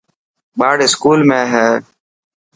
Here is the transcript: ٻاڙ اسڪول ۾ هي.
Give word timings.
ٻاڙ 0.57 0.77
اسڪول 0.87 1.19
۾ 1.29 1.41
هي. 1.53 1.67